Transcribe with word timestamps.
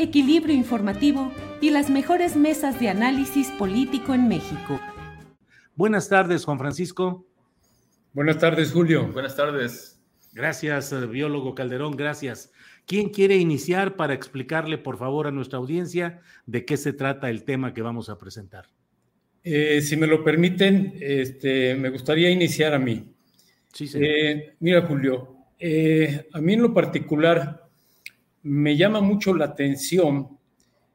equilibrio 0.00 0.54
informativo 0.54 1.32
y 1.60 1.70
las 1.70 1.90
mejores 1.90 2.36
mesas 2.36 2.80
de 2.80 2.88
análisis 2.88 3.48
político 3.50 4.14
en 4.14 4.28
México. 4.28 4.80
Buenas 5.74 6.08
tardes, 6.08 6.44
Juan 6.44 6.58
Francisco. 6.58 7.26
Buenas 8.12 8.38
tardes, 8.38 8.72
Julio. 8.72 9.06
Buenas 9.12 9.36
tardes. 9.36 10.00
Gracias, 10.32 10.92
eh, 10.92 11.06
biólogo 11.06 11.54
Calderón, 11.54 11.96
gracias. 11.96 12.52
¿Quién 12.86 13.10
quiere 13.10 13.36
iniciar 13.36 13.96
para 13.96 14.14
explicarle, 14.14 14.78
por 14.78 14.98
favor, 14.98 15.26
a 15.26 15.30
nuestra 15.30 15.58
audiencia 15.58 16.20
de 16.46 16.64
qué 16.64 16.76
se 16.76 16.92
trata 16.92 17.30
el 17.30 17.44
tema 17.44 17.74
que 17.74 17.82
vamos 17.82 18.08
a 18.08 18.18
presentar? 18.18 18.66
Eh, 19.42 19.80
si 19.80 19.96
me 19.96 20.06
lo 20.06 20.22
permiten, 20.22 20.94
este, 21.00 21.74
me 21.74 21.90
gustaría 21.90 22.30
iniciar 22.30 22.74
a 22.74 22.78
mí. 22.78 23.14
Sí, 23.72 23.86
señor. 23.86 24.08
Eh, 24.08 24.54
mira, 24.60 24.82
Julio, 24.82 25.36
eh, 25.58 26.28
a 26.32 26.40
mí 26.40 26.54
en 26.54 26.62
lo 26.62 26.74
particular 26.74 27.69
me 28.42 28.76
llama 28.76 29.00
mucho 29.00 29.34
la 29.34 29.46
atención 29.46 30.38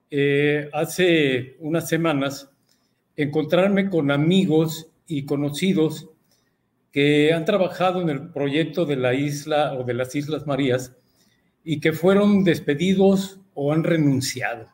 eh, 0.09 0.69
hace 0.73 1.57
unas 1.59 1.87
semanas 1.87 2.49
encontrarme 3.15 3.89
con 3.89 4.11
amigos 4.11 4.91
y 5.07 5.25
conocidos 5.25 6.09
que 6.91 7.33
han 7.33 7.45
trabajado 7.45 8.01
en 8.01 8.09
el 8.09 8.29
proyecto 8.29 8.85
de 8.85 8.95
la 8.95 9.13
isla 9.13 9.73
o 9.73 9.83
de 9.83 9.93
las 9.93 10.15
Islas 10.15 10.47
Marías 10.47 10.95
y 11.63 11.79
que 11.79 11.91
fueron 11.91 12.43
despedidos 12.43 13.39
o 13.53 13.73
han 13.73 13.83
renunciado. 13.83 14.67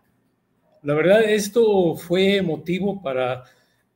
La 0.83 0.93
verdad, 0.93 1.23
esto 1.23 1.95
fue 1.95 2.41
motivo 2.41 3.01
para 3.01 3.43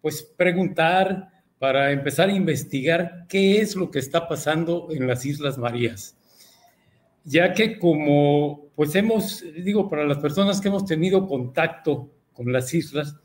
pues 0.01 0.23
preguntar, 0.23 1.29
para 1.59 1.91
empezar 1.91 2.29
a 2.29 2.35
investigar 2.35 3.25
qué 3.27 3.59
es 3.59 3.75
lo 3.75 3.89
que 3.89 3.99
está 3.99 4.27
pasando 4.27 4.87
en 4.91 5.07
las 5.07 5.25
Islas 5.25 5.57
Marías. 5.57 6.17
Ya 7.23 7.53
que 7.53 7.79
como 7.79 8.64
pues 8.75 8.93
hemos, 8.95 9.43
digo, 9.63 9.89
para 9.89 10.05
las 10.05 10.17
personas 10.17 10.59
que 10.59 10.67
hemos 10.67 10.85
tenido 10.85 11.27
contacto 11.27 12.11
con 12.33 12.51
las 12.51 12.73
islas, 12.73 13.15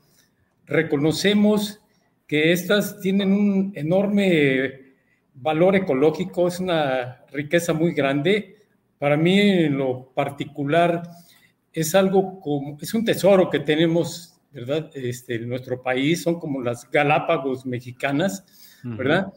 reconocemos 0.65 1.81
que 2.25 2.53
estas 2.53 3.01
tienen 3.01 3.33
un 3.33 3.73
enorme 3.75 4.93
valor 5.33 5.75
ecológico, 5.75 6.47
es 6.47 6.59
una 6.59 7.25
riqueza 7.31 7.73
muy 7.73 7.93
grande. 7.93 8.55
Para 8.97 9.17
mí, 9.17 9.37
en 9.39 9.77
lo 9.77 10.11
particular, 10.13 11.03
es 11.73 11.93
algo 11.95 12.39
como, 12.39 12.77
es 12.79 12.93
un 12.93 13.03
tesoro 13.03 13.49
que 13.49 13.59
tenemos, 13.59 14.39
¿verdad? 14.51 14.89
Este, 14.93 15.35
en 15.35 15.49
nuestro 15.49 15.81
país, 15.81 16.21
son 16.23 16.39
como 16.39 16.61
las 16.61 16.89
Galápagos 16.89 17.65
mexicanas, 17.65 18.45
¿verdad? 18.83 19.33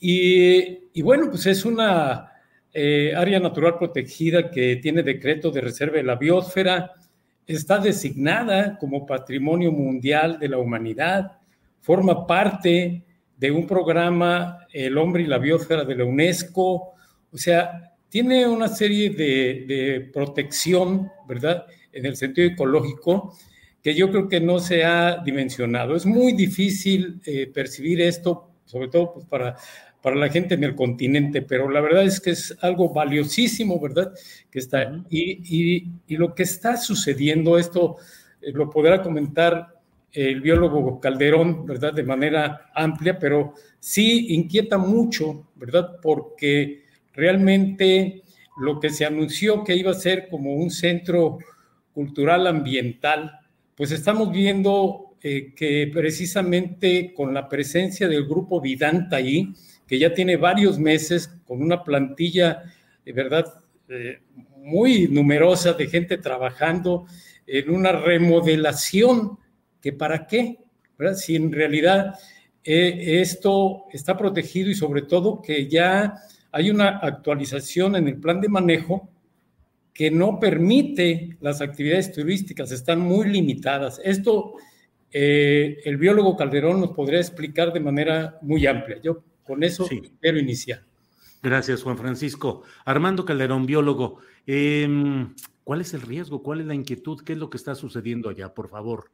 y, 0.00 0.80
y, 0.92 1.02
bueno, 1.02 1.28
pues 1.30 1.46
es 1.46 1.64
una 1.64 2.31
eh, 2.72 3.12
área 3.14 3.38
natural 3.38 3.78
protegida 3.78 4.50
que 4.50 4.76
tiene 4.76 5.02
decreto 5.02 5.50
de 5.50 5.60
reserva 5.60 5.96
de 5.96 6.04
la 6.04 6.16
biosfera, 6.16 6.92
está 7.46 7.78
designada 7.78 8.78
como 8.78 9.06
Patrimonio 9.06 9.72
Mundial 9.72 10.38
de 10.38 10.48
la 10.48 10.58
Humanidad, 10.58 11.32
forma 11.80 12.26
parte 12.26 13.04
de 13.36 13.50
un 13.50 13.66
programa 13.66 14.66
El 14.72 14.96
hombre 14.98 15.22
y 15.22 15.26
la 15.26 15.38
biosfera 15.38 15.84
de 15.84 15.96
la 15.96 16.04
UNESCO, 16.04 16.94
o 17.30 17.36
sea, 17.36 17.92
tiene 18.08 18.46
una 18.46 18.68
serie 18.68 19.10
de, 19.10 19.64
de 19.66 20.10
protección, 20.12 21.10
¿verdad? 21.26 21.66
En 21.92 22.06
el 22.06 22.16
sentido 22.16 22.48
ecológico, 22.48 23.34
que 23.82 23.94
yo 23.94 24.10
creo 24.10 24.28
que 24.28 24.40
no 24.40 24.60
se 24.60 24.84
ha 24.84 25.16
dimensionado. 25.18 25.96
Es 25.96 26.06
muy 26.06 26.32
difícil 26.32 27.20
eh, 27.26 27.50
percibir 27.52 28.00
esto, 28.00 28.50
sobre 28.64 28.88
todo 28.88 29.14
pues, 29.14 29.26
para, 29.26 29.56
para 30.02 30.16
la 30.16 30.28
gente 30.28 30.54
en 30.54 30.64
el 30.64 30.74
continente, 30.74 31.42
pero 31.42 31.70
la 31.70 31.80
verdad 31.80 32.02
es 32.02 32.20
que 32.20 32.30
es 32.30 32.56
algo 32.60 32.92
valiosísimo, 32.92 33.80
¿verdad? 33.80 34.12
Que 34.50 34.58
está, 34.58 35.02
y, 35.08 35.40
y, 35.44 35.92
y 36.08 36.16
lo 36.16 36.34
que 36.34 36.42
está 36.42 36.76
sucediendo, 36.76 37.56
esto 37.56 37.96
eh, 38.42 38.50
lo 38.52 38.68
podrá 38.68 39.00
comentar 39.00 39.80
el 40.12 40.40
biólogo 40.40 41.00
Calderón, 41.00 41.64
¿verdad? 41.64 41.94
De 41.94 42.02
manera 42.02 42.70
amplia, 42.74 43.18
pero 43.18 43.54
sí 43.78 44.34
inquieta 44.34 44.76
mucho, 44.76 45.48
¿verdad? 45.54 45.98
Porque 46.02 46.82
realmente 47.14 48.22
lo 48.58 48.78
que 48.78 48.90
se 48.90 49.06
anunció 49.06 49.64
que 49.64 49.76
iba 49.76 49.92
a 49.92 49.94
ser 49.94 50.28
como 50.28 50.54
un 50.54 50.70
centro 50.70 51.38
cultural 51.94 52.46
ambiental, 52.46 53.38
pues 53.74 53.90
estamos 53.92 54.30
viendo 54.32 55.16
eh, 55.22 55.52
que 55.54 55.90
precisamente 55.92 57.14
con 57.14 57.32
la 57.32 57.48
presencia 57.48 58.08
del 58.08 58.26
grupo 58.26 58.60
Vidanta 58.60 59.16
ahí, 59.16 59.54
que 59.86 59.98
ya 59.98 60.14
tiene 60.14 60.36
varios 60.36 60.78
meses 60.78 61.28
con 61.46 61.62
una 61.62 61.82
plantilla, 61.82 62.62
de 63.04 63.12
verdad, 63.12 63.46
eh, 63.88 64.20
muy 64.58 65.08
numerosa 65.08 65.72
de 65.72 65.86
gente 65.86 66.18
trabajando 66.18 67.06
en 67.46 67.70
una 67.70 67.92
remodelación, 67.92 69.38
que 69.80 69.92
para 69.92 70.26
qué, 70.26 70.58
¿verdad? 70.96 71.16
Si 71.16 71.34
en 71.34 71.52
realidad 71.52 72.14
eh, 72.64 73.20
esto 73.20 73.84
está 73.92 74.16
protegido 74.16 74.70
y 74.70 74.74
sobre 74.74 75.02
todo 75.02 75.42
que 75.42 75.68
ya 75.68 76.14
hay 76.52 76.70
una 76.70 76.98
actualización 76.98 77.96
en 77.96 78.08
el 78.08 78.18
plan 78.18 78.40
de 78.40 78.48
manejo 78.48 79.08
que 79.92 80.10
no 80.10 80.38
permite 80.38 81.36
las 81.40 81.60
actividades 81.60 82.12
turísticas, 82.12 82.70
están 82.70 83.00
muy 83.00 83.28
limitadas. 83.28 84.00
Esto 84.04 84.54
eh, 85.10 85.78
el 85.84 85.98
biólogo 85.98 86.36
Calderón 86.36 86.80
nos 86.80 86.92
podría 86.92 87.18
explicar 87.18 87.72
de 87.72 87.80
manera 87.80 88.38
muy 88.40 88.66
amplia. 88.66 88.98
Yo 89.02 89.22
con 89.44 89.62
eso 89.62 89.86
sí. 89.86 90.02
quiero 90.20 90.38
iniciar. 90.38 90.82
Gracias, 91.42 91.82
Juan 91.82 91.98
Francisco. 91.98 92.62
Armando 92.84 93.24
Calderón, 93.24 93.66
biólogo, 93.66 94.18
eh, 94.46 95.26
¿cuál 95.64 95.80
es 95.80 95.92
el 95.94 96.02
riesgo? 96.02 96.42
¿Cuál 96.42 96.60
es 96.60 96.66
la 96.66 96.74
inquietud? 96.74 97.20
¿Qué 97.24 97.32
es 97.32 97.38
lo 97.38 97.50
que 97.50 97.56
está 97.56 97.74
sucediendo 97.74 98.28
allá, 98.28 98.54
por 98.54 98.68
favor? 98.68 99.10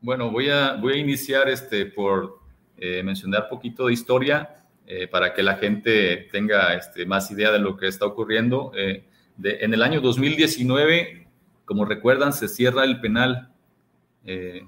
Bueno, 0.00 0.30
voy 0.30 0.48
a, 0.48 0.74
voy 0.74 0.94
a 0.94 0.96
iniciar 0.96 1.48
este, 1.48 1.86
por 1.86 2.38
eh, 2.76 3.02
mencionar 3.02 3.44
un 3.44 3.48
poquito 3.50 3.86
de 3.86 3.92
historia 3.92 4.60
eh, 4.92 5.06
para 5.06 5.34
que 5.34 5.44
la 5.44 5.54
gente 5.54 6.28
tenga 6.32 6.74
este, 6.74 7.06
más 7.06 7.30
idea 7.30 7.52
de 7.52 7.60
lo 7.60 7.76
que 7.76 7.86
está 7.86 8.06
ocurriendo. 8.06 8.72
Eh, 8.76 9.04
de, 9.36 9.58
en 9.60 9.72
el 9.72 9.84
año 9.84 10.00
2019, 10.00 11.28
como 11.64 11.84
recuerdan, 11.84 12.32
se 12.32 12.48
cierra 12.48 12.82
el 12.82 13.00
penal 13.00 13.52
eh, 14.24 14.62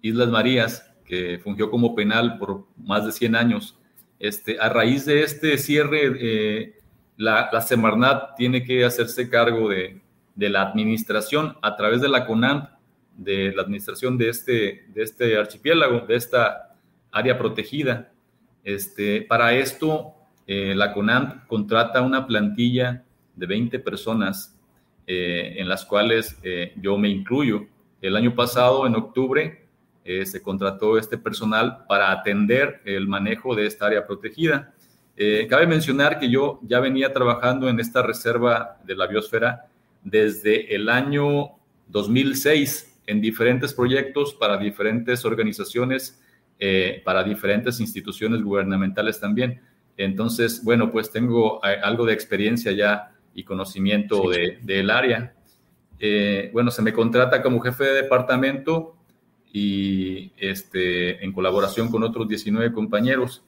Islas 0.00 0.30
Marías, 0.30 0.94
que 1.04 1.38
fungió 1.44 1.70
como 1.70 1.94
penal 1.94 2.38
por 2.38 2.64
más 2.78 3.04
de 3.04 3.12
100 3.12 3.36
años. 3.36 3.75
Este, 4.18 4.58
a 4.58 4.68
raíz 4.68 5.04
de 5.04 5.22
este 5.22 5.58
cierre, 5.58 6.72
la, 7.16 7.50
la, 7.52 7.60
Semarnat 7.60 8.34
tiene 8.36 8.64
que 8.64 8.84
hacerse 8.84 9.28
cargo 9.28 9.68
de, 9.68 10.00
la 10.36 10.62
administración 10.62 11.56
a 11.62 11.76
través 11.76 12.00
de 12.00 12.08
la 12.08 12.26
CONAMP, 12.26 12.68
de 13.16 13.52
la 13.54 13.62
administración 13.62 14.18
de 14.18 14.28
este, 14.28 14.84
de 14.88 15.02
este 15.02 15.36
archipiélago, 15.36 16.00
de 16.00 16.16
esta 16.16 16.76
área 17.10 17.38
protegida. 17.38 18.12
Este, 18.62 19.22
para 19.22 19.54
esto, 19.54 20.12
eh, 20.46 20.74
la 20.74 20.92
CONAMP 20.92 21.46
contrata 21.46 22.02
una 22.02 22.26
plantilla 22.26 23.04
de 23.34 23.46
20 23.46 23.78
personas 23.78 24.52
en 25.08 25.68
las 25.68 25.84
cuales 25.84 26.36
yo 26.80 26.98
me 26.98 27.08
incluyo. 27.08 27.68
El 28.02 28.16
año 28.16 28.34
pasado, 28.34 28.88
en 28.88 28.96
octubre, 28.96 29.65
se 30.24 30.40
contrató 30.40 30.98
este 30.98 31.18
personal 31.18 31.84
para 31.88 32.12
atender 32.12 32.80
el 32.84 33.08
manejo 33.08 33.54
de 33.54 33.66
esta 33.66 33.86
área 33.86 34.06
protegida. 34.06 34.72
cabe 35.48 35.66
mencionar 35.66 36.18
que 36.18 36.30
yo 36.30 36.60
ya 36.62 36.80
venía 36.80 37.12
trabajando 37.12 37.68
en 37.68 37.80
esta 37.80 38.02
reserva 38.02 38.78
de 38.84 38.94
la 38.94 39.06
biosfera 39.06 39.66
desde 40.04 40.74
el 40.74 40.88
año 40.88 41.56
2006 41.88 42.96
en 43.06 43.20
diferentes 43.20 43.72
proyectos 43.72 44.34
para 44.34 44.56
diferentes 44.56 45.24
organizaciones, 45.24 46.20
eh, 46.58 47.02
para 47.04 47.22
diferentes 47.22 47.80
instituciones 47.80 48.42
gubernamentales 48.42 49.20
también. 49.20 49.60
Entonces, 49.96 50.62
bueno, 50.64 50.90
pues 50.90 51.10
tengo 51.10 51.60
eh, 51.64 51.78
algo 51.82 52.04
de 52.04 52.12
experiencia 52.12 52.72
ya 52.72 53.12
y 53.34 53.44
conocimiento 53.44 54.30
del 54.62 54.90
área. 54.90 55.34
Eh, 55.98 56.50
bueno, 56.52 56.70
se 56.70 56.82
me 56.82 56.92
contrata 56.92 57.42
como 57.42 57.60
jefe 57.60 57.84
de 57.84 58.02
departamento 58.02 58.95
y 59.58 60.32
este, 60.36 61.24
en 61.24 61.32
colaboración 61.32 61.90
con 61.90 62.02
otros 62.02 62.28
19 62.28 62.74
compañeros. 62.74 63.42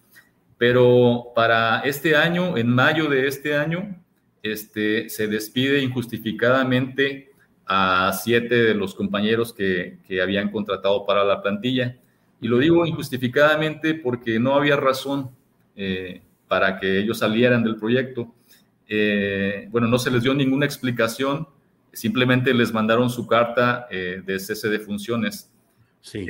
Pero 0.57 1.33
para 1.35 1.81
este 1.81 2.17
año, 2.17 2.57
en 2.57 2.71
mayo 2.71 3.11
de 3.11 3.29
este 3.29 3.55
año, 3.55 3.95
este, 4.43 5.11
se 5.11 5.29
despide 5.29 5.83
injustificadamente 5.83 7.31
a 7.67 8.11
siete 8.15 8.55
de 8.55 8.73
los 8.73 8.95
compañeros 8.95 9.53
que, 9.53 9.99
habían 10.23 10.51
contratado 10.51 11.05
para 11.05 11.25
la 11.25 11.43
plantilla. 11.43 11.99
Y 12.41 12.49
lo 12.49 12.57
digo 12.57 12.87
injustificadamente 12.87 13.93
porque 13.93 14.41
no 14.41 14.55
había 14.55 14.77
razón 14.77 15.31
eh, 15.77 16.23
para 16.49 16.79
que 16.79 17.01
ellos 17.01 17.19
salieran 17.19 17.63
del 17.63 17.77
proyecto. 17.77 18.35
Eh, 18.89 19.69
bueno, 19.71 19.87
no 19.87 19.99
se 19.99 20.11
les 20.11 20.23
dio 20.23 20.33
ninguna 20.33 20.65
explicación, 20.65 21.47
simplemente 21.93 22.55
les 22.55 22.73
mandaron 22.73 23.11
su 23.11 23.27
carta 23.27 23.87
eh, 23.91 24.23
de 24.25 24.39
cese 24.39 24.71
de 24.71 24.79
funciones. 24.79 25.53
Sí. 26.01 26.27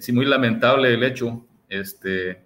sí, 0.00 0.12
muy 0.12 0.26
lamentable 0.26 0.92
el 0.92 1.02
hecho. 1.02 1.44
Este, 1.68 2.42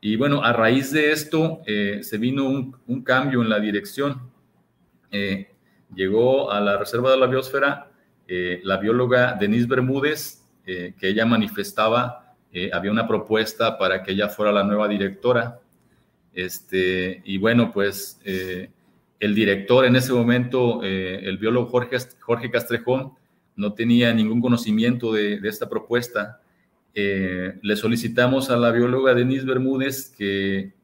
y 0.00 0.16
bueno, 0.16 0.42
a 0.42 0.52
raíz 0.52 0.90
de 0.90 1.12
esto 1.12 1.62
se 1.64 2.18
vino 2.18 2.48
un, 2.48 3.02
cambio 3.02 3.42
en 3.42 3.48
la 3.48 3.60
dirección. 3.60 4.30
Llegó 5.94 6.50
a 6.50 6.60
la 6.60 6.78
Reserva 6.78 7.10
de 7.10 7.18
la 7.18 7.26
Biosfera 7.26 7.92
eh, 8.34 8.60
la 8.64 8.78
bióloga 8.78 9.34
Denise 9.38 9.66
Bermúdez, 9.66 10.42
eh, 10.64 10.94
que 10.98 11.08
ella 11.08 11.26
manifestaba, 11.26 12.34
eh, 12.52 12.70
había 12.72 12.90
una 12.90 13.06
propuesta 13.06 13.76
para 13.76 14.02
que 14.02 14.12
ella 14.12 14.28
fuera 14.28 14.52
la 14.52 14.64
nueva 14.64 14.88
directora. 14.88 15.60
Este, 16.32 17.20
y 17.24 17.36
bueno, 17.36 17.70
pues 17.72 18.18
el 18.24 19.34
director 19.34 19.84
en 19.84 19.96
ese 19.96 20.14
momento, 20.14 20.82
el 20.82 21.36
biólogo 21.36 21.66
Jorge, 21.66 21.98
Jorge 22.20 22.50
Castrejón, 22.50 23.12
no 23.56 23.74
tenía 23.74 24.12
ningún 24.12 24.40
conocimiento 24.40 25.12
de, 25.12 25.40
de 25.40 25.48
esta 25.48 25.68
propuesta. 25.68 26.40
le 26.94 27.76
solicitamos 27.76 28.50
a 28.50 28.56
la 28.56 28.70
bióloga 28.70 29.14
Denise 29.14 29.46
Bermúdez 29.46 30.12
que 30.16 30.74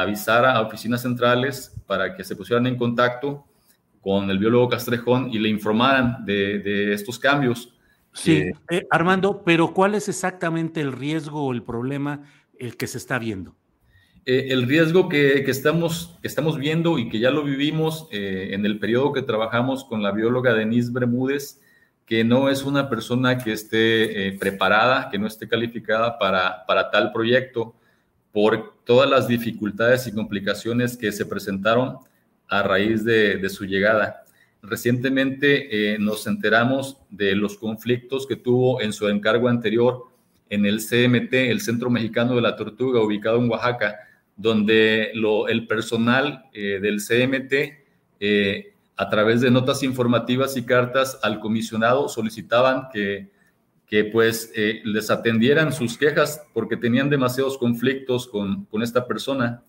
avisara 0.00 0.54
a 0.54 0.62
oficinas 0.62 1.02
centrales 1.02 1.74
para 1.86 2.14
que 2.14 2.24
se 2.24 2.36
pusieran 2.36 2.66
en 2.66 2.76
contacto 2.76 3.44
con 4.02 4.28
el 4.30 4.38
biólogo 4.38 4.68
Castrejón 4.68 5.30
y 5.32 5.38
le 5.38 5.48
informaran 5.48 6.24
de, 6.26 6.92
estos 6.92 7.18
cambios. 7.18 7.72
Sí, 8.12 8.32
eh, 8.32 8.52
eh, 8.70 8.86
Armando, 8.90 9.42
pero 9.44 9.72
¿cuál 9.72 9.94
es 9.94 10.08
exactamente 10.08 10.80
el 10.80 10.92
riesgo 10.92 11.46
o 11.46 11.52
el 11.52 11.62
problema 11.62 12.22
el 12.58 12.76
que 12.76 12.86
se 12.86 12.98
está 12.98 13.18
viendo? 13.18 13.54
Eh, 14.26 14.48
el 14.50 14.66
riesgo 14.66 15.08
que, 15.08 15.38
estamos, 15.48 16.18
que 16.20 16.28
estamos 16.28 16.58
viendo 16.58 16.98
y 16.98 17.08
que 17.08 17.20
ya 17.20 17.30
lo 17.30 17.44
vivimos 17.44 18.08
en 18.10 18.66
el 18.66 18.78
periodo 18.78 19.12
que 19.12 19.22
trabajamos 19.22 19.84
con 19.84 20.02
la 20.02 20.12
bióloga 20.12 20.52
Denise 20.52 20.92
Bermúdez, 20.92 21.60
que 22.12 22.24
no 22.24 22.50
es 22.50 22.62
una 22.62 22.90
persona 22.90 23.38
que 23.38 23.54
esté 23.54 24.36
preparada, 24.38 25.08
que 25.10 25.18
no 25.18 25.26
esté 25.26 25.48
calificada 25.48 26.18
para, 26.18 26.66
para 26.66 26.90
tal 26.90 27.10
proyecto, 27.10 27.74
por 28.30 28.74
todas 28.84 29.08
las 29.08 29.28
dificultades 29.28 30.06
y 30.06 30.12
complicaciones 30.12 30.98
que 30.98 31.10
se 31.10 31.24
presentaron 31.24 31.96
a 32.48 32.62
raíz 32.62 33.02
de, 33.02 33.48
su 33.48 33.64
llegada. 33.64 34.24
Recientemente 34.60 35.94
eh, 35.94 35.98
nos 35.98 36.26
enteramos 36.26 36.98
de 37.08 37.34
los 37.34 37.56
conflictos 37.56 38.26
que 38.26 38.36
tuvo 38.36 38.82
en 38.82 38.92
su 38.92 39.08
encargo 39.08 39.48
anterior 39.48 40.08
en 40.50 40.66
el 40.66 40.80
CMT, 40.80 41.32
el 41.32 41.62
Centro 41.62 41.88
Mexicano 41.88 42.34
de 42.34 42.42
la 42.42 42.56
Tortuga, 42.56 43.00
ubicado 43.00 43.38
en 43.38 43.48
Oaxaca, 43.48 43.96
donde 44.36 45.12
el 45.48 45.66
personal 45.66 46.44
eh, 46.52 46.78
del 46.78 46.98
CMT, 46.98 47.52
eh, 48.20 48.71
a 49.02 49.08
través 49.08 49.40
de 49.40 49.50
notas 49.50 49.82
informativas 49.82 50.56
y 50.56 50.64
cartas 50.64 51.18
al 51.24 51.40
comisionado, 51.40 52.08
solicitaban 52.08 52.88
que, 52.92 53.32
que 53.84 54.04
pues 54.04 54.52
les 54.84 55.10
atendieran 55.10 55.72
sus 55.72 55.98
quejas 55.98 56.46
porque 56.54 56.76
tenían 56.76 57.10
demasiados 57.10 57.58
conflictos 57.58 58.28
con, 58.28 58.64
con 58.66 58.80
esta 58.80 59.04
persona. 59.04 59.64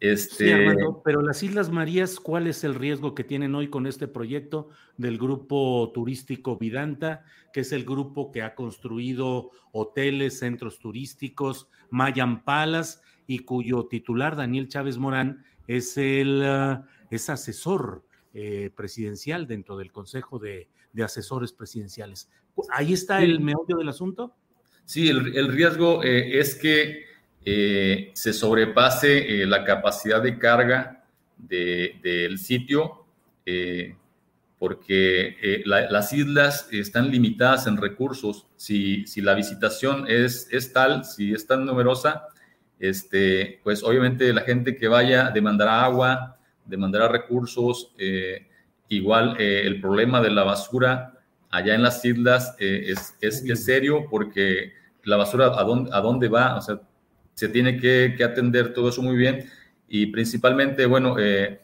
Este... 0.00 0.74
pero 1.04 1.22
las 1.22 1.42
Islas 1.44 1.70
Marías, 1.70 2.18
¿cuál 2.18 2.48
es 2.48 2.64
el 2.64 2.74
riesgo 2.74 3.14
que 3.14 3.22
tienen 3.22 3.54
hoy 3.54 3.68
con 3.68 3.86
este 3.86 4.08
proyecto 4.08 4.70
del 4.96 5.18
grupo 5.18 5.92
turístico 5.94 6.58
Vidanta, 6.58 7.24
que 7.52 7.60
es 7.60 7.70
el 7.70 7.84
grupo 7.84 8.32
que 8.32 8.42
ha 8.42 8.56
construido 8.56 9.52
hoteles, 9.70 10.40
centros 10.40 10.80
turísticos, 10.80 11.68
Mayan 11.90 12.42
Palas, 12.42 13.02
y 13.28 13.38
cuyo 13.38 13.86
titular, 13.86 14.34
Daniel 14.34 14.68
Chávez 14.68 14.98
Morán, 14.98 15.44
es 15.68 15.96
el 15.96 16.42
ah, 16.44 16.86
es 17.08 17.30
asesor 17.30 18.04
eh, 18.34 18.70
presidencial 18.74 19.46
dentro 19.46 19.76
del 19.76 19.92
Consejo 19.92 20.40
de, 20.40 20.68
Asesores 21.02 21.52
Presidenciales? 21.52 22.28
¿Ahí 22.70 22.92
está 22.92 23.22
el 23.22 23.40
meollo 23.40 23.76
del 23.78 23.88
asunto? 23.88 24.34
Sí, 24.84 25.08
el, 25.08 25.48
riesgo 25.48 26.02
eh, 26.02 26.40
es 26.40 26.56
que 26.56 27.04
eh, 27.44 28.10
se 28.12 28.32
sobrepase 28.32 29.46
la 29.46 29.64
capacidad 29.64 30.20
de 30.20 30.36
carga 30.36 31.04
del 31.38 32.38
sitio, 32.38 33.06
porque 34.58 35.62
las 35.64 36.12
islas 36.12 36.68
están 36.72 37.10
limitadas 37.10 37.66
en 37.66 37.76
recursos. 37.76 38.46
Si, 38.56 39.06
si 39.06 39.20
la 39.20 39.34
visitación 39.34 40.06
es, 40.08 40.48
es, 40.50 40.72
tal, 40.72 41.04
si 41.04 41.32
es 41.32 41.46
tan 41.46 41.64
numerosa, 41.64 42.28
este, 42.78 43.60
pues 43.62 43.82
obviamente 43.82 44.32
la 44.32 44.42
gente 44.42 44.76
que 44.76 44.88
vaya 44.88 45.30
demandará 45.30 45.84
agua, 45.84 46.38
demandará 46.66 47.08
recursos. 47.08 47.92
igual 48.88 49.36
el 49.38 49.80
problema 49.80 50.20
de 50.20 50.30
la 50.30 50.44
basura 50.44 51.14
allá 51.50 51.74
en 51.74 51.82
las 51.82 52.04
islas 52.04 52.56
es, 52.58 53.14
es, 53.20 53.64
serio 53.64 54.06
porque 54.10 54.72
la 55.04 55.16
basura 55.16 55.46
a 55.46 55.62
dónde, 55.62 55.90
a 55.92 56.00
dónde 56.00 56.28
va, 56.28 56.56
o 56.56 56.60
sea, 56.60 56.80
se 57.34 57.48
tiene 57.48 57.76
que, 57.76 58.16
atender 58.24 58.72
todo 58.72 58.88
eso 58.88 59.02
muy 59.02 59.16
bien 59.16 59.48
y 59.88 60.06
principalmente, 60.06 60.86
bueno, 60.86 61.16
eh, 61.18 61.60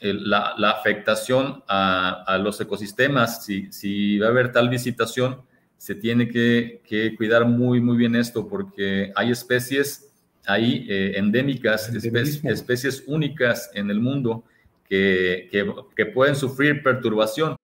la, 0.00 0.54
afectación 0.70 1.62
a, 1.68 2.38
los 2.42 2.60
ecosistemas, 2.60 3.44
si, 3.44 3.70
si, 3.72 4.18
va 4.18 4.26
a 4.26 4.30
haber 4.30 4.52
tal 4.52 4.68
visitación, 4.68 5.42
se 5.76 5.94
tiene 5.94 6.28
que, 6.28 6.82
cuidar 7.16 7.46
muy, 7.46 7.80
muy 7.80 7.96
bien 7.96 8.16
esto 8.16 8.48
porque 8.48 9.12
hay 9.14 9.30
especies 9.30 10.07
ahí 10.48 10.86
eh, 10.88 11.18
endémicas, 11.18 11.88
especies, 11.94 13.04
únicas 13.06 13.70
en 13.74 13.90
el 13.90 14.00
mundo 14.00 14.44
que, 14.88 15.48
que, 15.52 15.70
que 15.96 16.06
pueden 16.06 16.34
sufrir 16.34 16.82
perturbación. 16.82 17.56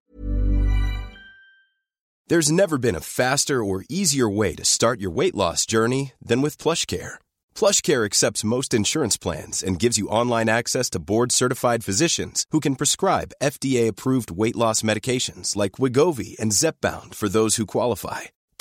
There's 2.27 2.51
never 2.51 2.79
been 2.79 2.95
a 2.95 3.01
faster 3.01 3.63
or 3.63 3.85
easier 3.91 4.29
way 4.29 4.55
to 4.55 4.65
start 4.65 4.99
your 4.99 5.11
weight 5.11 5.35
loss 5.35 5.67
journey 5.67 6.13
than 6.25 6.41
with 6.41 6.57
PlushCare. 6.57 7.19
PlushCare 7.55 8.07
accepts 8.07 8.43
most 8.43 8.73
insurance 8.73 9.19
plans 9.19 9.63
and 9.63 9.79
gives 9.79 9.99
you 9.99 10.09
online 10.09 10.49
access 10.49 10.89
to 10.91 10.99
board-certified 10.99 11.85
physicians 11.85 12.47
who 12.51 12.61
can 12.61 12.77
prescribe 12.77 13.35
FDA-approved 13.43 14.31
weight 14.31 14.57
loss 14.57 14.81
medications 14.81 15.55
like 15.55 15.73
Wigovi 15.73 16.35
and 16.39 16.51
Zepbound 16.51 17.15
for 17.15 17.29
those 17.29 17.57
who 17.57 17.67
qualify. 17.67 18.23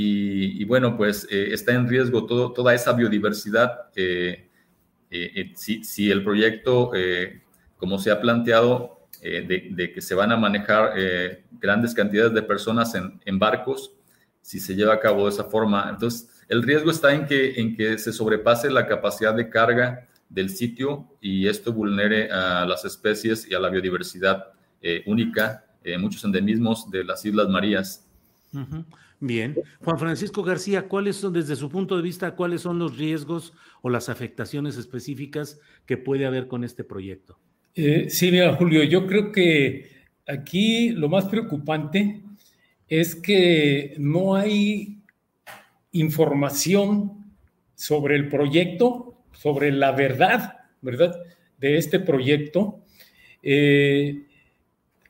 Y, 0.00 0.62
y 0.62 0.64
bueno, 0.64 0.96
pues 0.96 1.26
eh, 1.28 1.48
está 1.50 1.72
en 1.72 1.88
riesgo 1.88 2.24
todo, 2.24 2.52
toda 2.52 2.72
esa 2.72 2.92
biodiversidad. 2.92 3.88
Eh, 3.96 4.48
eh, 5.10 5.52
si, 5.56 5.82
si, 5.82 6.08
el 6.08 6.22
proyecto, 6.22 6.92
como 7.76 7.98
se 7.98 8.12
ha 8.12 8.20
planteado, 8.20 9.08
de, 9.20 9.70
de, 9.72 9.92
que 9.92 10.00
se 10.00 10.14
van 10.14 10.30
a 10.30 10.36
manejar 10.36 10.92
grandes 11.58 11.94
cantidades 11.94 12.32
de 12.32 12.42
personas 12.42 12.94
en, 12.94 13.20
en 13.24 13.40
barcos, 13.40 13.92
si 14.40 14.60
se 14.60 14.76
lleva 14.76 14.94
a 14.94 15.00
cabo 15.00 15.24
de 15.24 15.30
esa 15.30 15.42
forma, 15.42 15.88
entonces 15.90 16.30
el 16.46 16.62
riesgo 16.62 16.92
está 16.92 17.12
en 17.12 17.26
que, 17.26 17.60
en 17.60 17.74
que 17.74 17.98
se 17.98 18.12
sobrepase 18.12 18.70
la 18.70 18.86
capacidad 18.86 19.34
de 19.34 19.50
carga 19.50 20.06
del 20.28 20.50
sitio 20.50 21.08
y 21.20 21.48
esto 21.48 21.72
vulnere 21.72 22.30
a 22.30 22.64
las 22.66 22.84
especies 22.84 23.50
y 23.50 23.54
a 23.54 23.58
la 23.58 23.68
biodiversidad 23.68 24.52
eh, 24.80 25.02
única, 25.06 25.64
eh, 25.82 25.98
muchos 25.98 26.22
endemismos 26.22 26.88
de 26.88 27.02
las 27.02 27.24
Islas 27.24 27.48
Marías. 27.48 28.06
Uh 28.52 28.58
-huh. 28.60 28.84
Bien. 29.20 29.56
Juan 29.80 29.98
Francisco 29.98 30.42
García, 30.42 30.88
¿cuáles 30.88 31.16
son, 31.16 31.32
desde 31.32 31.56
su 31.56 31.68
punto 31.68 31.96
de 31.96 32.02
vista, 32.02 32.36
cuáles 32.36 32.60
son 32.62 32.78
los 32.78 32.96
riesgos 32.96 33.52
o 33.82 33.90
las 33.90 34.08
afectaciones 34.08 34.76
específicas 34.76 35.60
que 35.86 35.96
puede 35.96 36.24
haber 36.24 36.46
con 36.46 36.62
este 36.62 36.84
proyecto? 36.84 37.38
Eh, 37.74 38.06
sí, 38.10 38.30
mira, 38.30 38.54
Julio, 38.54 38.84
yo 38.84 39.06
creo 39.06 39.32
que 39.32 39.90
aquí 40.26 40.90
lo 40.90 41.08
más 41.08 41.26
preocupante 41.26 42.22
es 42.86 43.14
que 43.16 43.94
no 43.98 44.34
hay 44.34 44.98
información 45.92 47.24
sobre 47.74 48.16
el 48.16 48.28
proyecto, 48.28 49.14
sobre 49.32 49.72
la 49.72 49.92
verdad, 49.92 50.58
¿verdad? 50.80 51.16
De 51.58 51.76
este 51.76 52.00
proyecto. 52.00 52.80
Eh, 53.42 54.26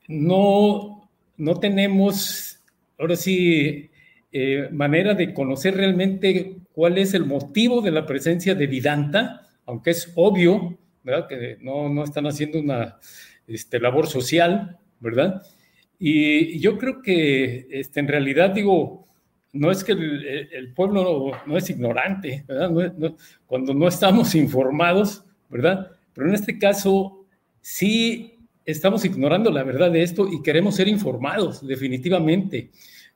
no, 0.07 1.09
no 1.37 1.59
tenemos, 1.59 2.59
ahora 2.97 3.15
sí, 3.15 3.88
eh, 4.31 4.69
manera 4.71 5.13
de 5.13 5.33
conocer 5.33 5.75
realmente 5.75 6.57
cuál 6.71 6.97
es 6.97 7.13
el 7.13 7.25
motivo 7.25 7.81
de 7.81 7.91
la 7.91 8.05
presencia 8.05 8.55
de 8.55 8.67
Vidanta, 8.67 9.47
aunque 9.65 9.91
es 9.91 10.11
obvio, 10.15 10.77
¿verdad? 11.03 11.27
Que 11.27 11.57
no, 11.61 11.89
no 11.89 12.03
están 12.03 12.27
haciendo 12.27 12.59
una 12.59 12.99
este, 13.47 13.79
labor 13.79 14.07
social, 14.07 14.77
¿verdad? 14.99 15.41
Y 15.97 16.59
yo 16.59 16.77
creo 16.77 17.01
que 17.01 17.67
este, 17.71 17.99
en 17.99 18.07
realidad 18.07 18.51
digo, 18.51 19.07
no 19.51 19.71
es 19.71 19.83
que 19.83 19.93
el, 19.93 20.73
pueblo 20.75 21.33
no, 21.45 21.57
es 21.57 21.69
ignorante, 21.69 22.45
¿verdad? 22.47 23.15
Cuando 23.47 23.73
no 23.73 23.87
estamos 23.87 24.35
informados, 24.35 25.25
¿verdad? 25.49 25.91
Pero 26.13 26.29
en 26.29 26.35
este 26.35 26.59
caso 26.59 27.25
sí 27.61 28.37
estamos 28.63 29.03
ignorando 29.05 29.49
la 29.49 29.63
verdad 29.63 29.91
de 29.91 30.03
esto 30.03 30.27
y 30.31 30.41
queremos 30.43 30.75
ser 30.75 30.87
informados, 30.87 31.65
definitivamente. 31.65 32.69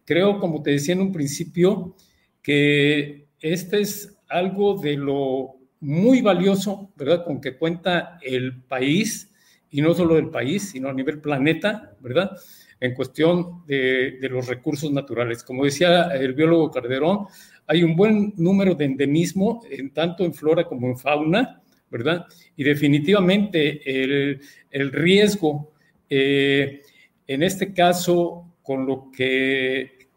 Creo, 0.06 0.40
como 0.40 0.62
te 0.62 0.72
decía 0.72 0.94
en 0.94 1.02
un 1.02 1.12
principio, 1.12 1.96
que 2.42 3.28
este 3.40 3.82
es 3.82 4.18
algo 4.28 4.78
de 4.78 4.98
lo 4.98 5.56
muy 5.80 6.22
valioso, 6.22 6.92
¿verdad? 6.96 7.26
Con 7.26 7.42
que 7.42 7.58
cuenta 7.58 8.18
el 8.22 8.62
país, 8.64 9.32
y 9.70 9.82
no 9.82 9.94
solo 9.94 10.18
el 10.18 10.30
país, 10.30 10.70
sino 10.72 10.90
a 10.90 10.94
nivel 10.94 11.20
planeta, 11.20 11.96
¿verdad? 12.00 12.32
en 12.80 12.94
cuestión 12.96 13.64
de, 13.66 14.18
de, 14.20 14.28
los 14.28 14.46
recursos 14.46 14.92
naturales. 14.92 15.42
Como 15.42 15.64
decía 15.64 16.10
el 16.16 16.34
biólogo 16.34 16.70
Calderón, 16.70 17.28
hay 17.66 17.82
un 17.82 17.96
buen 17.96 18.34
número 18.36 18.76
de 18.76 18.84
endemismo, 18.84 19.62
en 19.70 19.92
tanto 19.92 20.26
en 20.26 20.34
flora 20.34 20.66
como 20.66 20.88
en 20.88 20.98
fauna, 20.98 21.62
¿verdad? 21.90 22.26
Y 22.58 22.64
definitivamente 22.66 24.04
el, 24.04 24.42
el 24.70 24.92
riesgo, 24.92 25.72
eh, 26.10 26.82
en 27.26 27.44
este 27.44 27.74
caso, 27.74 28.53
con 28.64 28.86
lo 28.86 29.12
que 29.16 30.08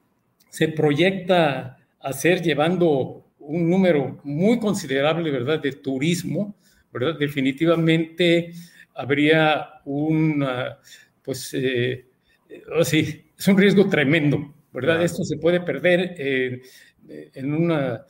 se 0.50 0.68
proyecta 0.68 1.76
hacer 2.00 2.42
llevando 2.42 3.26
un 3.40 3.68
número 3.68 4.20
muy 4.24 4.58
considerable, 4.58 5.30
¿verdad?, 5.30 5.60
de 5.60 5.72
turismo, 5.72 6.56
¿verdad? 6.92 7.18
Definitivamente 7.18 8.52
habría 8.94 9.66
una, 9.84 10.78
pues, 11.22 11.52
eh, 11.54 12.06
sí, 12.84 13.24
es 13.38 13.48
un 13.48 13.58
riesgo 13.58 13.88
tremendo, 13.88 14.54
¿verdad? 14.72 14.94
Claro. 14.94 15.04
Esto 15.04 15.24
se 15.24 15.36
puede 15.36 15.60
perder 15.60 16.14
en, 16.18 16.62
en, 17.34 17.52
una, 17.52 18.04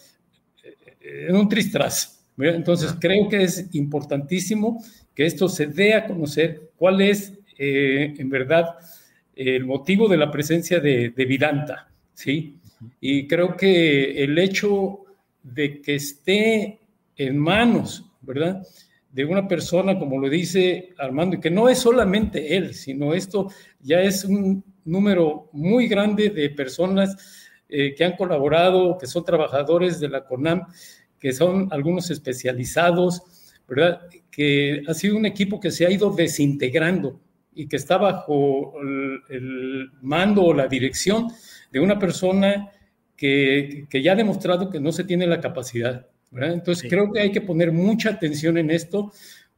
en 1.00 1.36
un 1.36 1.48
tristras. 1.48 2.24
¿verdad? 2.36 2.56
Entonces, 2.56 2.92
claro. 2.92 3.00
creo 3.00 3.28
que 3.28 3.42
es 3.44 3.74
importantísimo 3.74 4.82
que 5.14 5.26
esto 5.26 5.48
se 5.48 5.66
dé 5.66 5.94
a 5.94 6.06
conocer 6.06 6.70
cuál 6.76 7.00
es, 7.00 7.32
eh, 7.58 8.14
en 8.18 8.28
verdad, 8.28 8.66
el 9.36 9.66
motivo 9.66 10.08
de 10.08 10.16
la 10.16 10.30
presencia 10.30 10.80
de, 10.80 11.10
Vidanta, 11.10 11.88
¿sí? 12.14 12.58
Y 13.00 13.26
creo 13.26 13.56
que 13.56 14.24
el 14.24 14.38
hecho 14.38 15.00
de 15.42 15.80
que 15.80 15.96
esté 15.96 16.80
en 17.16 17.38
manos, 17.38 18.04
¿verdad? 18.22 18.62
de 19.16 19.24
una 19.24 19.48
persona, 19.48 19.98
como 19.98 20.18
lo 20.18 20.28
dice 20.28 20.90
Armando, 20.98 21.36
y 21.36 21.40
que 21.40 21.50
no 21.50 21.70
es 21.70 21.78
solamente 21.78 22.54
él, 22.54 22.74
sino 22.74 23.14
esto 23.14 23.50
ya 23.80 24.02
es 24.02 24.24
un 24.26 24.62
número 24.84 25.48
muy 25.52 25.88
grande 25.88 26.28
de 26.28 26.50
personas 26.50 27.16
eh, 27.66 27.94
que 27.94 28.04
han 28.04 28.14
colaborado, 28.16 28.98
que 28.98 29.06
son 29.06 29.24
trabajadores 29.24 30.00
de 30.00 30.10
la 30.10 30.24
CONAM, 30.24 30.66
que 31.18 31.32
son 31.32 31.68
algunos 31.70 32.10
especializados, 32.10 33.22
¿verdad? 33.66 34.02
Que 34.30 34.82
ha 34.86 34.92
sido 34.92 35.16
un 35.16 35.24
equipo 35.24 35.58
que 35.60 35.70
se 35.70 35.86
ha 35.86 35.90
ido 35.90 36.10
desintegrando 36.10 37.18
y 37.56 37.66
que 37.66 37.76
está 37.76 37.98
bajo 37.98 38.80
el, 38.80 39.20
el 39.28 39.90
mando 40.02 40.44
o 40.44 40.54
la 40.54 40.68
dirección 40.68 41.28
de 41.72 41.80
una 41.80 41.98
persona 41.98 42.70
que, 43.16 43.86
que 43.90 44.02
ya 44.02 44.12
ha 44.12 44.16
demostrado 44.16 44.70
que 44.70 44.78
no 44.78 44.92
se 44.92 45.02
tiene 45.02 45.26
la 45.26 45.40
capacidad 45.40 46.06
¿verdad? 46.30 46.52
Entonces 46.52 46.82
sí. 46.82 46.88
creo 46.88 47.10
que 47.12 47.20
hay 47.20 47.32
que 47.32 47.40
poner 47.40 47.72
mucha 47.72 48.10
atención 48.10 48.58
en 48.58 48.70
esto 48.70 49.12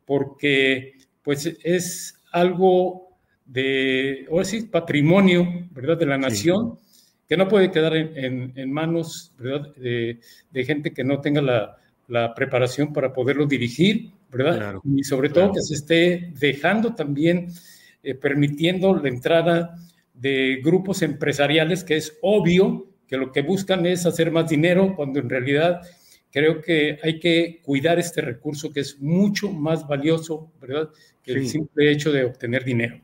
porque 0.04 0.94
pues 1.22 1.46
es 1.62 2.20
algo 2.32 3.08
de, 3.44 4.26
ahora 4.30 4.44
sí, 4.44 4.62
patrimonio, 4.62 5.68
¿verdad? 5.70 5.98
De 5.98 6.06
la 6.06 6.18
nación 6.18 6.78
sí. 6.90 7.00
que 7.28 7.36
no 7.36 7.48
puede 7.48 7.70
quedar 7.70 7.96
en, 7.96 8.16
en, 8.16 8.52
en 8.54 8.72
manos, 8.72 9.32
¿verdad? 9.38 9.74
De, 9.76 10.20
de, 10.50 10.64
gente 10.64 10.92
que 10.92 11.04
no 11.04 11.20
tenga 11.20 11.40
la, 11.40 11.76
la, 12.08 12.34
preparación 12.34 12.92
para 12.92 13.12
poderlo 13.12 13.46
dirigir, 13.46 14.12
¿verdad? 14.30 14.56
Claro, 14.56 14.82
y 14.84 15.02
sobre 15.02 15.30
todo 15.30 15.44
claro. 15.44 15.54
que 15.54 15.62
se 15.62 15.74
esté 15.74 16.32
dejando 16.38 16.94
también, 16.94 17.48
eh, 18.02 18.14
permitiendo 18.14 18.94
la 18.96 19.08
entrada 19.08 19.76
de 20.14 20.60
grupos 20.62 21.02
empresariales 21.02 21.84
que 21.84 21.96
es 21.96 22.18
obvio 22.22 22.86
que 23.06 23.16
lo 23.16 23.32
que 23.32 23.42
buscan 23.42 23.86
es 23.86 24.06
hacer 24.06 24.30
más 24.30 24.48
dinero 24.48 24.94
cuando 24.94 25.18
en 25.18 25.30
realidad 25.30 25.80
creo 26.30 26.60
que 26.60 26.98
hay 27.02 27.18
que 27.18 27.60
cuidar 27.64 27.98
este 27.98 28.20
recurso 28.20 28.70
que 28.70 28.80
es 28.80 29.00
mucho 29.00 29.50
más 29.50 29.86
valioso, 29.88 30.52
¿verdad? 30.60 30.90
Que 31.22 31.32
sí. 31.32 31.38
el 31.38 31.48
simple 31.48 31.90
hecho 31.90 32.12
de 32.12 32.24
obtener 32.24 32.64
dinero. 32.64 33.00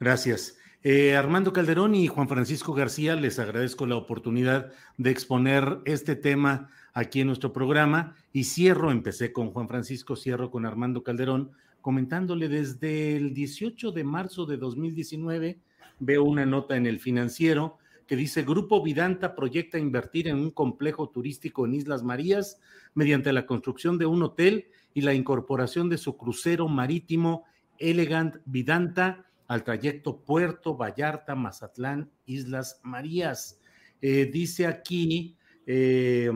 Gracias. 0.00 0.58
Eh, 0.82 1.16
Armando 1.16 1.52
Calderón 1.52 1.94
y 1.94 2.06
Juan 2.06 2.28
Francisco 2.28 2.72
García, 2.72 3.16
les 3.16 3.38
agradezco 3.38 3.86
la 3.86 3.96
oportunidad 3.96 4.72
de 4.98 5.10
exponer 5.10 5.78
este 5.84 6.14
tema 6.14 6.70
aquí 6.92 7.20
en 7.20 7.26
nuestro 7.26 7.52
programa 7.52 8.14
y 8.32 8.44
cierro, 8.44 8.92
empecé 8.92 9.32
con 9.32 9.50
Juan 9.50 9.68
Francisco, 9.68 10.16
cierro 10.16 10.50
con 10.50 10.64
Armando 10.64 11.02
Calderón, 11.02 11.52
comentándole 11.86 12.48
desde 12.48 13.16
el 13.16 13.32
18 13.32 13.92
de 13.92 14.02
marzo 14.02 14.44
de 14.44 14.56
2019, 14.56 15.60
veo 16.00 16.24
una 16.24 16.44
nota 16.44 16.76
en 16.76 16.84
el 16.84 16.98
financiero 16.98 17.78
que 18.08 18.16
dice 18.16 18.42
Grupo 18.42 18.82
Vidanta 18.82 19.36
proyecta 19.36 19.78
invertir 19.78 20.26
en 20.26 20.34
un 20.34 20.50
complejo 20.50 21.10
turístico 21.10 21.64
en 21.64 21.74
Islas 21.74 22.02
Marías 22.02 22.58
mediante 22.94 23.32
la 23.32 23.46
construcción 23.46 23.98
de 23.98 24.06
un 24.06 24.20
hotel 24.24 24.66
y 24.94 25.02
la 25.02 25.14
incorporación 25.14 25.88
de 25.88 25.96
su 25.96 26.16
crucero 26.16 26.66
marítimo 26.66 27.44
Elegant 27.78 28.38
Vidanta 28.46 29.24
al 29.46 29.62
trayecto 29.62 30.24
Puerto 30.24 30.76
Vallarta, 30.76 31.36
Mazatlán, 31.36 32.10
Islas 32.24 32.80
Marías. 32.82 33.60
Eh, 34.02 34.28
dice 34.32 34.66
aquí 34.66 35.36
eh, 35.66 36.32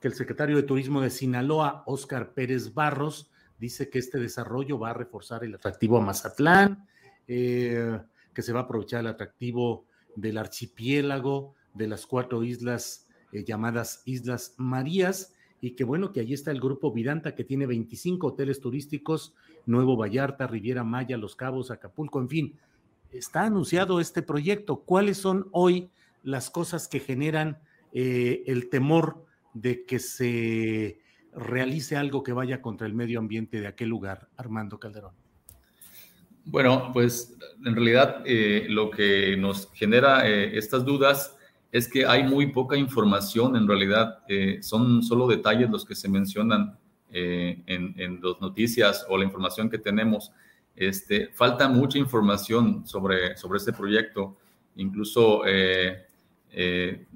que 0.00 0.08
el 0.08 0.14
secretario 0.14 0.56
de 0.56 0.62
Turismo 0.62 1.02
de 1.02 1.10
Sinaloa, 1.10 1.82
Óscar 1.84 2.32
Pérez 2.32 2.72
Barros, 2.72 3.30
dice 3.58 3.90
que 3.90 3.98
este 3.98 4.18
desarrollo 4.18 4.78
va 4.78 4.90
a 4.90 4.94
reforzar 4.94 5.44
el 5.44 5.54
atractivo 5.54 5.98
a 5.98 6.00
Mazatlán, 6.00 6.86
eh, 7.26 8.00
que 8.32 8.42
se 8.42 8.52
va 8.52 8.60
a 8.60 8.62
aprovechar 8.64 9.00
el 9.00 9.08
atractivo 9.08 9.86
del 10.16 10.38
archipiélago 10.38 11.54
de 11.72 11.88
las 11.88 12.06
cuatro 12.06 12.42
islas 12.44 13.08
eh, 13.32 13.44
llamadas 13.44 14.02
Islas 14.04 14.54
Marías 14.58 15.34
y 15.60 15.72
que 15.72 15.84
bueno, 15.84 16.12
que 16.12 16.20
ahí 16.20 16.32
está 16.34 16.50
el 16.50 16.60
grupo 16.60 16.92
Vidanta 16.92 17.34
que 17.34 17.42
tiene 17.42 17.66
25 17.66 18.26
hoteles 18.26 18.60
turísticos, 18.60 19.34
Nuevo 19.66 19.96
Vallarta, 19.96 20.46
Riviera 20.46 20.84
Maya, 20.84 21.16
Los 21.16 21.36
Cabos, 21.36 21.70
Acapulco, 21.70 22.20
en 22.20 22.28
fin, 22.28 22.58
está 23.10 23.44
anunciado 23.44 23.98
este 23.98 24.22
proyecto. 24.22 24.80
¿Cuáles 24.80 25.16
son 25.16 25.48
hoy 25.52 25.90
las 26.22 26.50
cosas 26.50 26.86
que 26.86 27.00
generan 27.00 27.58
eh, 27.92 28.42
el 28.46 28.68
temor 28.68 29.24
de 29.54 29.84
que 29.84 29.98
se 29.98 31.00
realice 31.34 31.96
algo 31.96 32.22
que 32.22 32.32
vaya 32.32 32.62
contra 32.62 32.86
el 32.86 32.94
medio 32.94 33.18
ambiente 33.18 33.60
de 33.60 33.66
aquel 33.66 33.88
lugar, 33.88 34.28
Armando 34.36 34.78
Calderón? 34.78 35.12
Bueno, 36.44 36.90
pues 36.92 37.36
en 37.64 37.74
realidad 37.74 38.22
eh, 38.26 38.66
lo 38.68 38.90
que 38.90 39.36
nos 39.36 39.70
genera 39.72 40.28
eh, 40.28 40.56
estas 40.58 40.84
dudas 40.84 41.36
es 41.72 41.88
que 41.88 42.06
hay 42.06 42.22
muy 42.24 42.52
poca 42.52 42.76
información, 42.76 43.56
en 43.56 43.66
realidad 43.66 44.18
son 44.60 45.02
solo 45.02 45.26
detalles 45.26 45.68
los 45.70 45.84
que 45.84 45.96
se 45.96 46.08
mencionan 46.08 46.78
en, 47.10 47.64
en 47.66 48.20
las 48.22 48.40
noticias 48.40 49.04
o 49.08 49.18
la 49.18 49.24
información 49.24 49.68
que 49.68 49.78
tenemos. 49.78 50.30
Este, 50.76 51.28
falta 51.28 51.68
mucha 51.68 51.98
información 51.98 52.86
sobre, 52.86 53.36
sobre 53.36 53.58
este 53.58 53.72
proyecto. 53.72 54.36
Incluso 54.76 55.42
eh, 55.46 56.06
eh, 56.50 57.06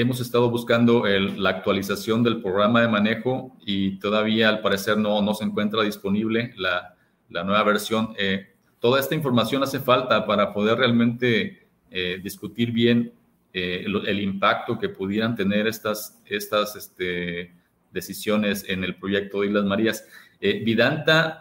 hemos 0.00 0.20
estado 0.20 0.50
buscando 0.50 1.04
la 1.06 1.50
actualización 1.50 2.22
del 2.22 2.40
programa 2.40 2.82
de 2.82 2.88
manejo 2.88 3.56
y 3.64 3.98
todavía 3.98 4.48
al 4.48 4.60
parecer 4.60 4.98
no, 4.98 5.22
no 5.22 5.34
se 5.34 5.44
encuentra 5.44 5.82
disponible 5.82 6.52
la, 6.56 6.94
la 7.28 7.44
nueva 7.44 7.62
versión. 7.64 8.14
Eh, 8.18 8.48
toda 8.80 9.00
esta 9.00 9.14
información 9.14 9.62
hace 9.62 9.80
falta 9.80 10.26
para 10.26 10.52
poder 10.52 10.78
realmente 10.78 11.58
discutir 12.22 12.72
bien 12.72 13.12
el, 13.52 14.08
el, 14.08 14.20
impacto 14.20 14.78
que 14.78 14.88
pudieran 14.88 15.36
tener 15.36 15.66
estas, 15.66 16.22
estas 16.24 16.74
este, 16.74 17.52
decisiones 17.90 18.64
en 18.66 18.82
el 18.82 18.94
proyecto 18.94 19.42
de 19.42 19.48
Islas 19.48 19.64
Marías. 19.64 20.08
Vidanta 20.40 21.38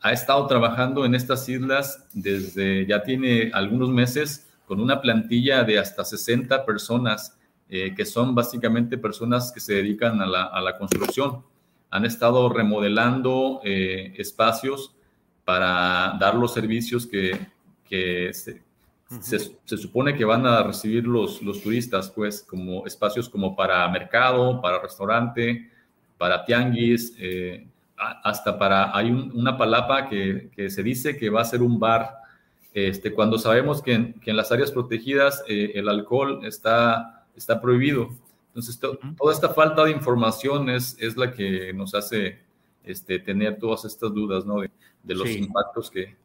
ha 0.00 0.12
estado 0.12 0.46
trabajando 0.46 1.04
en 1.04 1.14
estas 1.14 1.48
islas 1.48 2.06
desde 2.12 2.86
ya 2.86 3.02
tiene 3.02 3.50
algunos 3.52 3.90
meses 3.90 4.48
con 4.66 4.80
una 4.80 5.00
plantilla 5.00 5.64
de 5.64 5.78
hasta 5.78 6.04
60 6.04 6.64
personas, 6.64 7.37
eh, 7.70 7.94
que 7.94 8.06
son 8.06 8.34
básicamente 8.34 8.96
personas 8.96 9.52
que 9.52 9.60
se 9.60 9.74
dedican 9.74 10.22
a 10.22 10.26
la, 10.26 10.78
construcción. 10.78 11.44
Han 11.90 12.06
estado 12.06 12.48
remodelando 12.48 13.60
eh, 13.62 14.14
espacios 14.16 14.94
para 15.44 16.16
dar 16.18 16.34
los 16.34 16.54
servicios 16.54 17.06
que, 17.06 17.38
se, 18.32 18.62
supone 19.66 20.16
que 20.16 20.24
van 20.24 20.46
a 20.46 20.62
recibir 20.62 21.06
los, 21.06 21.42
los 21.42 21.62
turistas, 21.62 22.10
pues 22.10 22.40
como 22.40 22.86
espacios 22.86 23.28
como 23.28 23.54
para 23.54 23.86
mercado, 23.88 24.62
para 24.62 24.80
restaurante, 24.80 25.70
para 26.16 26.46
tianguis, 26.46 27.14
eh, 27.18 27.66
hasta 27.96 28.58
para, 28.58 28.96
hay 28.96 29.10
una 29.10 29.58
palapa 29.58 30.08
que, 30.08 30.50
se 30.70 30.82
dice 30.82 31.18
que 31.18 31.28
va 31.28 31.42
a 31.42 31.44
ser 31.44 31.60
un 31.60 31.78
bar, 31.78 32.14
este, 32.72 33.12
cuando 33.12 33.38
sabemos 33.38 33.82
que 33.82 33.92
en, 33.92 34.36
las 34.36 34.52
áreas 34.52 34.70
protegidas 34.70 35.44
el 35.48 35.86
alcohol 35.86 36.40
está, 36.44 37.17
está 37.38 37.60
prohibido. 37.60 38.10
Entonces, 38.48 38.78
toda 38.78 39.32
esta 39.32 39.50
falta 39.50 39.84
de 39.84 39.92
información 39.92 40.68
es, 40.70 40.96
es 40.98 41.16
la 41.16 41.32
que 41.32 41.72
nos 41.72 41.94
hace 41.94 42.38
este, 42.84 43.18
tener 43.18 43.58
todas 43.58 43.84
estas 43.84 44.12
dudas 44.12 44.44
¿no? 44.44 44.60
de, 44.60 45.14
los 45.14 45.30
impactos 45.30 45.90
que, 45.90 46.16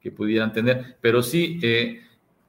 que, 0.00 0.10
pudieran 0.10 0.52
tener. 0.52 0.96
Pero 1.00 1.22
sí, 1.22 1.58
eh, 1.62 2.00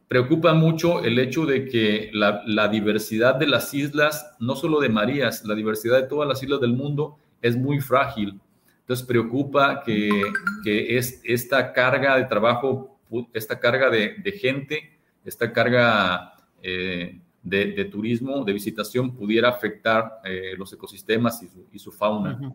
preocupa 0.08 0.54
mucho 0.54 1.04
el 1.04 1.20
hecho 1.20 1.46
de 1.46 1.66
que 1.66 2.10
la, 2.14 2.44
la 2.46 2.68
diversidad 2.68 3.36
de 3.36 3.48
las 3.48 3.74
islas, 3.74 4.36
no 4.40 4.56
solo 4.56 4.80
de 4.80 4.90
Marías, 4.90 5.44
la 5.46 5.56
diversidad 5.56 6.02
de 6.02 6.08
todas 6.08 6.28
las 6.28 6.42
islas 6.42 6.62
del 6.62 6.74
mundo 6.74 7.18
es 7.42 7.58
muy 7.58 7.82
frágil. 7.82 8.40
Entonces 8.82 9.06
preocupa 9.06 9.82
que, 9.84 10.10
que 10.64 10.98
es, 10.98 11.22
esta 11.24 11.72
carga 11.72 12.18
de 12.18 12.26
trabajo, 12.26 12.98
esta 13.34 13.60
carga 13.60 13.90
de, 13.90 14.38
gente, 14.40 14.98
esta 15.24 15.54
carga 15.54 16.34
eh, 16.62 17.20
de, 17.44 17.86
turismo, 17.86 18.44
de 18.44 18.54
visitación, 18.54 19.14
pudiera 19.14 19.50
afectar 19.50 20.22
eh, 20.24 20.56
los 20.58 20.72
ecosistemas 20.74 21.44
y 21.44 21.48
su, 21.48 21.68
y 21.72 21.80
su 21.80 21.92
fauna. 21.92 22.54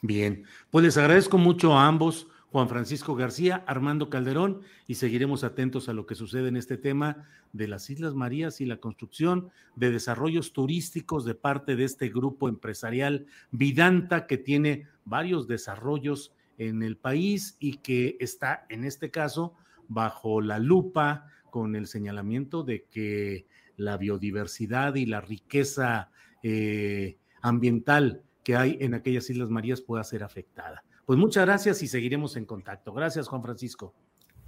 Bien, 0.00 0.44
pues 0.70 0.84
les 0.84 0.96
agradezco 0.96 1.36
mucho 1.36 1.76
a 1.76 1.86
ambos 1.86 2.28
Juan 2.54 2.68
Francisco 2.68 3.16
García, 3.16 3.64
Armando 3.66 4.08
Calderón, 4.08 4.60
y 4.86 4.94
seguiremos 4.94 5.42
atentos 5.42 5.88
a 5.88 5.92
lo 5.92 6.06
que 6.06 6.14
sucede 6.14 6.46
en 6.46 6.56
este 6.56 6.76
tema 6.76 7.26
de 7.52 7.66
las 7.66 7.90
Islas 7.90 8.14
Marías 8.14 8.60
y 8.60 8.64
la 8.64 8.76
construcción 8.76 9.50
de 9.74 9.90
desarrollos 9.90 10.52
turísticos 10.52 11.24
de 11.24 11.34
parte 11.34 11.74
de 11.74 11.82
este 11.82 12.10
grupo 12.10 12.48
empresarial 12.48 13.26
Vidanta 13.50 14.28
que 14.28 14.38
tiene 14.38 14.86
varios 15.04 15.48
desarrollos 15.48 16.32
en 16.56 16.84
el 16.84 16.96
país 16.96 17.56
y 17.58 17.78
que 17.78 18.16
está 18.20 18.66
en 18.68 18.84
este 18.84 19.10
caso 19.10 19.54
bajo 19.88 20.40
la 20.40 20.60
lupa 20.60 21.26
con 21.50 21.74
el 21.74 21.88
señalamiento 21.88 22.62
de 22.62 22.84
que 22.84 23.46
la 23.76 23.96
biodiversidad 23.96 24.94
y 24.94 25.06
la 25.06 25.20
riqueza 25.20 26.10
eh, 26.42 27.18
ambiental 27.42 28.22
que 28.42 28.56
hay 28.56 28.76
en 28.80 28.94
aquellas 28.94 29.28
Islas 29.30 29.50
Marías 29.50 29.80
pueda 29.80 30.04
ser 30.04 30.22
afectada. 30.22 30.84
Pues 31.06 31.18
muchas 31.18 31.44
gracias 31.44 31.82
y 31.82 31.88
seguiremos 31.88 32.36
en 32.36 32.44
contacto. 32.44 32.92
Gracias, 32.92 33.28
Juan 33.28 33.42
Francisco. 33.42 33.94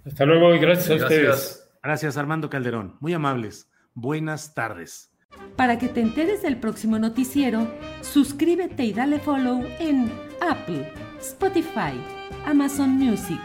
Hasta 0.05 0.25
luego 0.25 0.55
y 0.55 0.59
gracias, 0.59 0.91
a 0.91 1.05
ustedes. 1.05 1.71
Gracias, 1.83 2.17
Armando 2.17 2.49
Calderón. 2.49 2.97
Muy 3.01 3.13
amables. 3.13 3.69
Buenas 3.95 4.55
tardes. 4.55 5.13
Para 5.57 5.79
que 5.79 5.89
te 5.89 6.01
enteres 6.01 6.43
del 6.43 6.59
próximo 6.59 6.99
noticiero, 6.99 7.67
suscríbete 8.03 8.85
y 8.85 8.93
dale 8.93 9.19
follow 9.19 9.65
en 9.79 10.11
Apple, 10.41 10.93
Spotify, 11.21 11.99
Amazon 12.45 12.91
Music, 12.91 13.41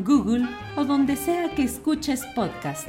Google 0.00 0.46
o 0.76 0.84
donde 0.84 1.16
sea 1.16 1.54
que 1.54 1.64
escuches 1.64 2.24
podcast. 2.34 2.88